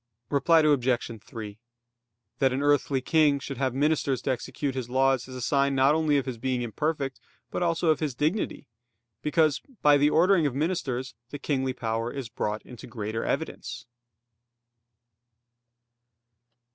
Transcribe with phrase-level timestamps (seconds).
[0.31, 1.21] Reply Obj.
[1.23, 1.59] 3:
[2.39, 5.93] That an earthly king should have ministers to execute his laws is a sign not
[5.93, 7.19] only of his being imperfect,
[7.51, 8.65] but also of his dignity;
[9.21, 13.85] because by the ordering of ministers the kingly power is brought into greater evidence.